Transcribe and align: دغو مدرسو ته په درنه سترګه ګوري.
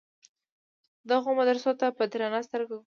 دغو 1.09 1.29
مدرسو 1.39 1.71
ته 1.79 1.87
په 1.97 2.03
درنه 2.11 2.39
سترګه 2.47 2.71
ګوري. 2.75 2.79